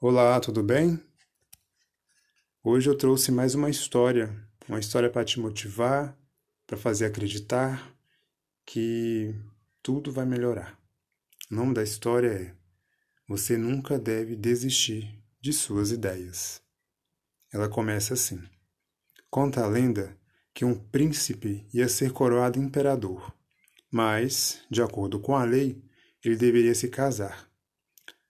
[0.00, 1.02] Olá, tudo bem?
[2.62, 4.32] Hoje eu trouxe mais uma história,
[4.68, 6.16] uma história para te motivar,
[6.68, 7.92] para fazer acreditar
[8.64, 9.34] que
[9.82, 10.78] tudo vai melhorar.
[11.50, 12.54] O nome da história é
[13.26, 16.62] Você nunca deve desistir de suas ideias.
[17.52, 18.40] Ela começa assim:
[19.28, 20.16] Conta a lenda
[20.54, 23.34] que um príncipe ia ser coroado imperador,
[23.90, 25.82] mas, de acordo com a lei,
[26.24, 27.50] ele deveria se casar.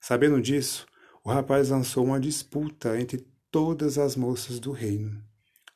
[0.00, 0.86] Sabendo disso,
[1.28, 5.22] o rapaz lançou uma disputa entre todas as moças do reino.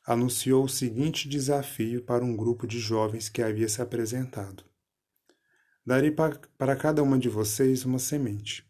[0.03, 4.63] Anunciou o seguinte desafio para um grupo de jovens que havia se apresentado:
[5.85, 8.65] Darei para cada uma de vocês uma semente.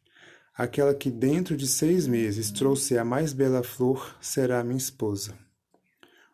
[0.54, 5.38] Aquela que dentro de seis meses trouxer a mais bela flor será minha esposa.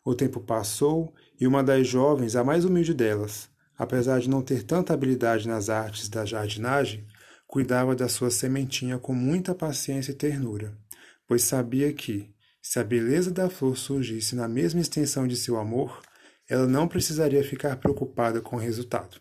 [0.03, 4.63] O tempo passou e uma das jovens, a mais humilde delas, apesar de não ter
[4.63, 7.05] tanta habilidade nas artes da jardinagem,
[7.49, 10.77] cuidava da sua sementinha com muita paciência e ternura,
[11.27, 12.31] pois sabia que,
[12.61, 15.99] se a beleza da flor surgisse na mesma extensão de seu amor,
[16.47, 19.19] ela não precisaria ficar preocupada com o resultado.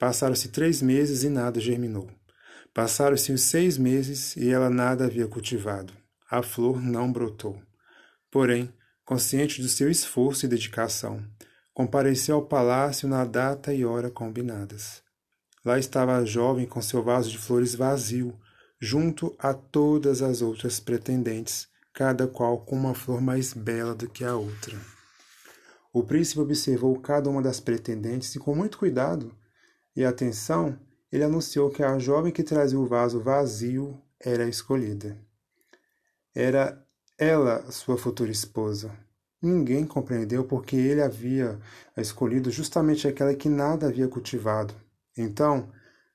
[0.00, 2.10] Passaram-se três meses e nada germinou.
[2.74, 5.92] Passaram-se os seis meses e ela nada havia cultivado.
[6.28, 7.62] A flor não brotou.
[8.32, 11.24] Porém, consciente do seu esforço e dedicação,
[11.72, 15.06] compareceu ao palácio na data e hora combinadas.
[15.64, 18.38] Lá estava a jovem com seu vaso de flores vazio,
[18.80, 24.24] junto a todas as outras pretendentes, cada qual com uma flor mais bela do que
[24.24, 24.78] a outra.
[25.92, 29.34] O príncipe observou cada uma das pretendentes e, com muito cuidado
[29.96, 30.78] e atenção,
[31.10, 35.18] ele anunciou que a jovem que trazia o vaso vazio era a escolhida.
[36.34, 36.86] Era
[37.18, 38.96] ela sua futura esposa.
[39.42, 41.58] Ninguém compreendeu porque ele havia
[41.96, 44.74] escolhido justamente aquela que nada havia cultivado
[45.18, 45.70] então,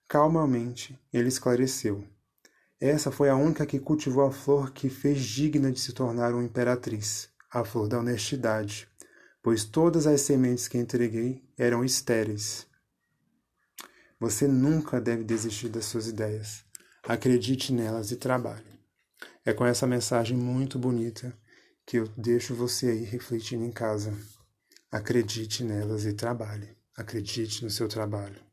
[0.07, 2.07] calmamente, ele esclareceu.
[2.79, 6.43] Essa foi a única que cultivou a flor que fez digna de se tornar uma
[6.43, 8.87] imperatriz, a flor da honestidade,
[9.41, 12.65] pois todas as sementes que entreguei eram estéreis.
[14.19, 16.63] Você nunca deve desistir das suas ideias.
[17.03, 18.79] Acredite nelas e trabalhe.
[19.45, 21.37] É com essa mensagem muito bonita
[21.85, 24.17] que eu deixo você aí refletindo em casa.
[24.89, 26.69] Acredite nelas e trabalhe.
[26.95, 28.52] Acredite no seu trabalho.